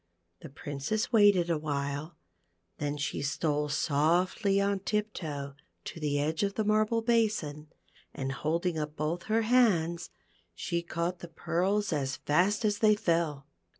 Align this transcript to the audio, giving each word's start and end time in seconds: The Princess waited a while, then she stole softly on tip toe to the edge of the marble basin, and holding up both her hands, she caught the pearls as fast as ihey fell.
The 0.39 0.49
Princess 0.49 1.13
waited 1.13 1.51
a 1.51 1.59
while, 1.59 2.15
then 2.79 2.97
she 2.97 3.21
stole 3.21 3.69
softly 3.69 4.59
on 4.59 4.79
tip 4.79 5.13
toe 5.13 5.53
to 5.85 5.99
the 5.99 6.19
edge 6.19 6.41
of 6.41 6.55
the 6.55 6.63
marble 6.63 7.03
basin, 7.03 7.67
and 8.11 8.31
holding 8.31 8.79
up 8.79 8.95
both 8.95 9.25
her 9.25 9.43
hands, 9.43 10.09
she 10.55 10.81
caught 10.81 11.19
the 11.19 11.27
pearls 11.27 11.93
as 11.93 12.15
fast 12.15 12.65
as 12.65 12.79
ihey 12.79 12.97
fell. 12.97 13.45